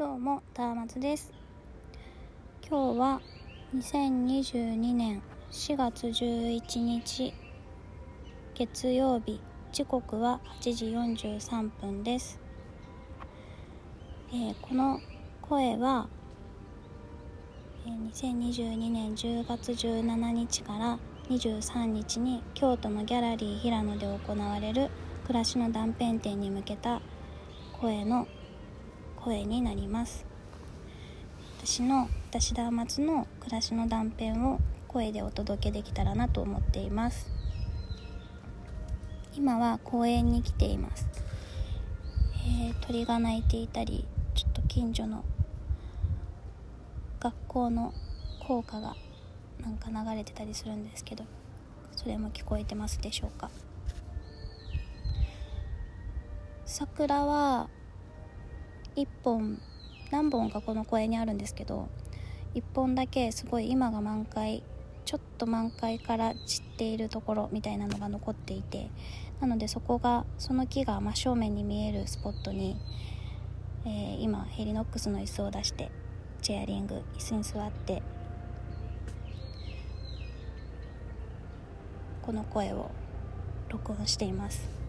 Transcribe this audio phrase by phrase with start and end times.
[0.00, 1.30] どうも、たーまつです。
[2.66, 3.20] 今日は
[3.76, 5.20] 2022年
[5.50, 7.34] 4月11日
[8.54, 12.40] 月曜日、時刻は8時43分です。
[14.32, 14.98] えーこの
[15.42, 16.08] 声は、
[17.84, 20.98] えー2022年10月17日から
[21.28, 24.88] 23日に京都のギャラリー平野で行われる
[25.26, 27.02] 暮らしの断片展に向けた
[27.78, 28.26] 声の
[29.20, 30.24] 声になります。
[31.58, 37.30] 私の私田松の暮らしの断片を声でお届けできたらなと思っています。
[39.36, 41.06] 今は公園に来ています、
[42.46, 45.24] えー鳥が鳴いていたりちょっと近所の
[47.20, 47.94] 学校の
[48.46, 48.96] 校歌が
[49.60, 51.24] なんか流れてたりするんですけど
[51.94, 53.50] それも聞こえてますでしょうか。
[56.66, 57.68] 桜は
[58.96, 59.60] 1本
[60.10, 61.88] 何本かこの公園にあるんですけど
[62.54, 64.62] 1本だけすごい今が満開
[65.04, 68.90] ちょっと満開から散っているところみたいなのが残っていて
[69.40, 72.76] なのでそこがその木が真正面に見えるスポットに、
[73.84, 75.90] えー今ヘリノックスの椅子を出して
[76.42, 78.02] チェアリング椅子に座って
[82.20, 82.90] この声を
[83.70, 84.79] 録音しています。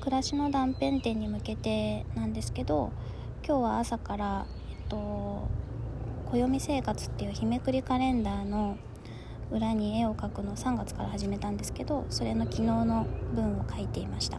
[0.00, 2.92] 暮らしの断片展に向けてなんですけど
[3.46, 5.48] 今日は朝から、えっと、
[6.30, 8.78] 暦生活っていう日めくりカレンダーの
[9.50, 14.38] 裏に絵を描くのを3月から始めたんですけどそれの昨日の文を書いていました。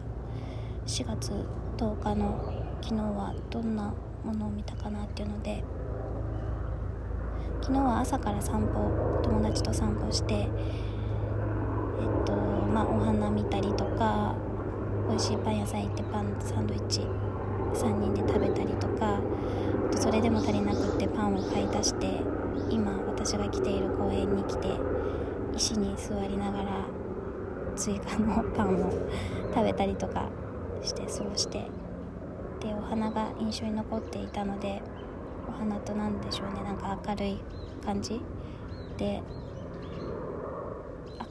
[0.86, 1.30] 4月
[1.76, 2.52] 10日の
[2.82, 5.62] 昨日はどんなものを見たかなっていうので
[7.62, 10.48] 昨日は朝から散歩友達と散歩してえっ
[12.24, 14.19] とまあお花見たりとか
[15.20, 17.00] しいパン屋さん行ってパンサンドイッチ
[17.74, 19.20] 3人で食べたりとか
[19.92, 22.22] とそれでも足りなくってパンを買い足して
[22.70, 24.68] 今私が来ている公園に来て
[25.54, 26.86] 石に座りながら
[27.76, 28.92] 追加のパンを
[29.54, 30.30] 食べたりとか
[30.82, 31.66] して過ごして
[32.60, 34.80] でお花が印象に残っていたので
[35.46, 37.38] お花と何でしょうねなんか明るい
[37.84, 38.20] 感じ
[38.96, 39.22] で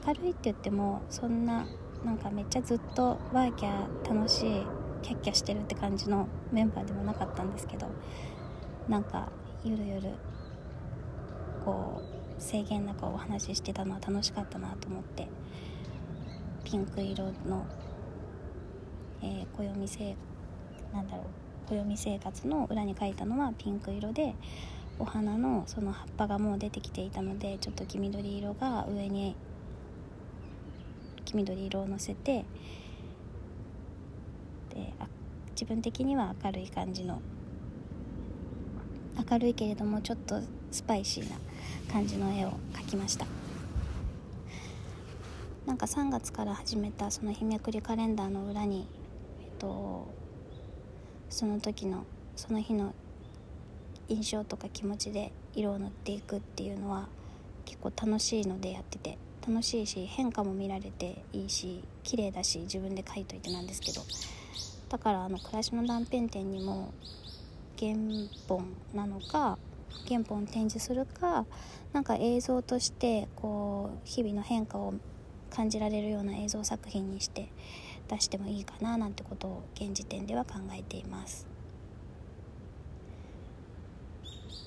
[0.06, 1.66] 明るいって言ってもそんな
[2.04, 4.66] なんかめっちゃずっとワーキャー楽しい
[5.02, 7.88] キャッキャしてるって感じのメンバーでもなかったんですけど
[8.88, 9.30] なんか
[9.64, 10.10] ゆるゆる
[11.64, 12.00] こ
[12.38, 15.28] う制限なくお話ししてたのは楽しかったなと思って
[16.64, 17.66] ピンク色の、
[19.22, 20.16] えー、暦せ
[20.92, 21.24] なんだろ
[21.68, 24.34] う暦生活の裏に書いたのはピンク色で
[24.98, 29.36] お花のその葉っぱがもう出てきていたのでちょっと黄緑色が上に
[31.24, 32.44] 黄緑色をのせて
[34.74, 35.06] であ
[35.52, 37.20] 自分的には明るい感じの
[39.30, 41.36] 明るいけれどもちょっとスパイシーな
[41.92, 43.26] 感じの絵を描きました。
[45.66, 48.88] なんか3月から始めたその日めくりカレンダーの裏に
[49.40, 50.08] えっと
[51.28, 52.94] その時のその日の
[54.08, 57.08] 印象とか気持ちで色を塗っていくっていうのは
[57.64, 59.18] 結構楽しいのでやってて。
[59.46, 64.02] 楽しいし変化も見られていいし綺麗だし自分で描いといてなんですけど。
[64.90, 66.92] だからあの暮らしの断片展にも
[67.78, 67.94] 原
[68.48, 69.56] 本なのか
[70.08, 71.46] 原本を展示するか
[71.92, 74.94] なんか映像としてこう日々の変化を
[75.48, 77.48] 感じられるような映像作品にして
[78.08, 81.46] 出してもいいかななんてことを現時点では考えています。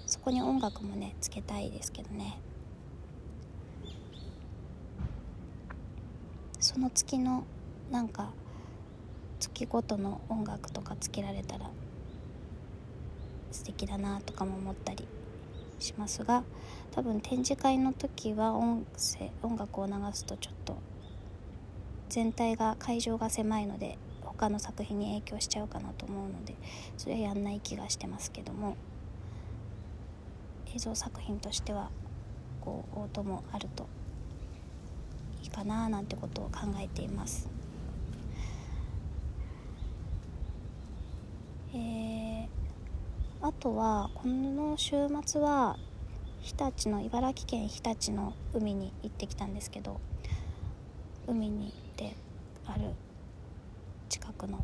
[0.05, 2.39] そこに音楽もねつけたいですけどね。
[6.73, 7.43] その月の
[7.91, 8.31] なんか
[9.39, 11.69] 月ごとの音楽とかつけられたら
[13.51, 15.07] 素敵だなとかも思ったり
[15.77, 16.43] しますが
[16.91, 20.77] 多分展示会の時は音声音楽を流すとちょっと
[22.09, 26.55] 全体が会場が狭いので他の作品に影響しちゃうかなと思うので
[26.97, 28.77] それはやんない気がしてますけども
[30.75, 31.91] 映像作品としては
[32.61, 33.85] こう音もあると
[35.53, 37.47] かななんてことを考えています。
[41.73, 42.13] えー
[43.43, 44.95] あとはこの週
[45.25, 45.77] 末は
[46.39, 49.99] 日立の茨城県日立の海に行ってきたんですけど
[51.27, 52.15] 海に行って
[52.65, 52.91] ある
[54.07, 54.63] 近くの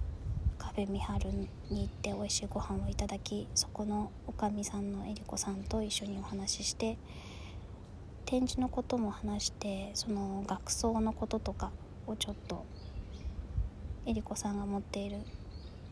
[0.57, 6.97] カフェミハルに行って美味しいご飯をいただきそこのおかみさんのえりこさんと一緒にお話しして
[8.30, 11.72] 展示のことも話してその学装のこととか
[12.06, 12.64] をちょっと
[14.06, 15.18] えりこさんが持っている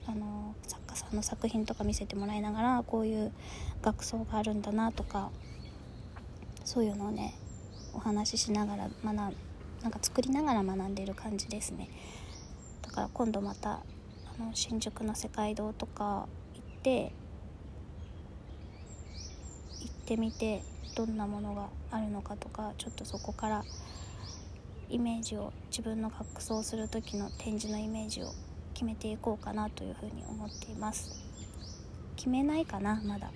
[0.05, 3.31] あの作家さんの作品とか見せてもらいながらこういう
[3.81, 5.31] 学装があるんだなとか
[6.63, 7.33] そういうのをね
[7.95, 11.89] お話ししながら学なんか作りながら学んでいる感じですね。
[12.83, 17.13] だから今度またあの新宿の世界堂とか行って
[20.07, 20.63] ってみて
[20.95, 23.65] どんなものがあるのかとかちょっとそこから
[24.89, 28.31] イメージを自分の学装する時の展示のイメージを
[28.73, 31.11] 決めていこうかなというふうに思っています。
[32.15, 33.31] 決めないかなまだ。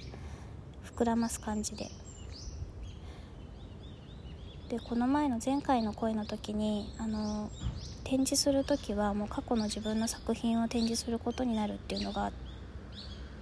[0.95, 1.89] 膨らます感じで。
[4.69, 7.51] でこの前の前回の声の時にあの
[8.05, 12.31] 展示する時はもう過去の自分の作品を展示することになるっていうのがっ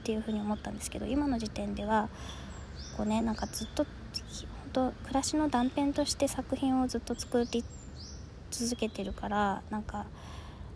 [0.04, 2.10] ていうふうに思ったんですけど今の時点では
[3.00, 3.94] こうねなんかずっと本
[4.74, 7.64] 当暮らしの断片として作品をずっと作り
[8.52, 10.06] 続けてるからなんか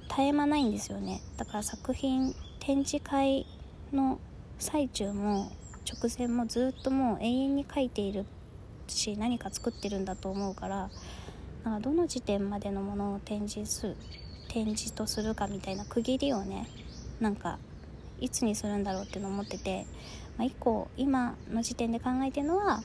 [0.07, 1.21] 絶え間ないんですよね。
[1.35, 3.45] だから作品展示会
[3.91, 4.19] の
[4.57, 5.51] 最中も
[5.85, 8.25] 直前もずっともう永遠に描いている
[8.87, 10.89] し何か作ってるんだと思うから
[11.65, 13.97] なんかどの時点までのものを展示する
[14.47, 16.69] 展示とするかみたいな区切りをね
[17.19, 17.59] なんか
[18.21, 19.85] いつにするんだろうっていうのを思ってて、
[20.37, 22.81] まあ、以降今の時点で考えてるのは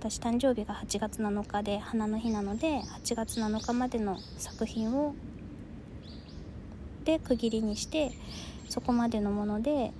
[0.00, 5.14] 私誕生日が8月7日で花の日なので8月7日までの作品を
[7.04, 8.12] で区切りにして
[8.68, 9.92] そこまでのもので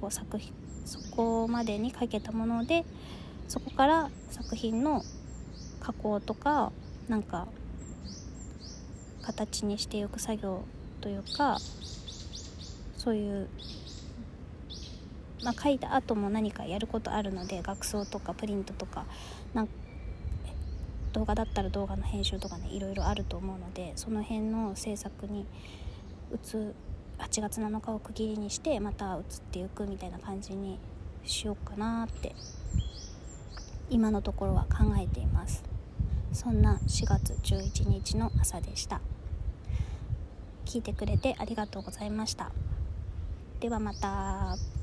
[0.00, 0.52] こう作品
[0.84, 2.84] そこまでに書けたもので
[3.46, 5.02] そこから作品の
[5.80, 6.72] 加工とか
[7.08, 7.46] なんか
[9.22, 10.64] 形にしていく作業
[11.00, 11.58] というか
[12.96, 13.48] そういう
[15.42, 19.06] まあ、書いた後も何かやることあるので学装とかプリントとか
[19.54, 19.68] なん
[21.12, 25.46] 動画だったら動画の編集とかねいろいろあると思うのでその辺の制作に
[26.32, 26.56] 移
[27.18, 30.78] 8月7日を区切りにしてまた移っていくみたいな感じに
[31.24, 32.34] しようかなって
[33.90, 35.64] 今のところは考えています。
[36.32, 39.00] そんな4月11日の朝でした。
[40.66, 42.52] 聞いてくれてありがとうございました。
[43.60, 44.77] ではまた。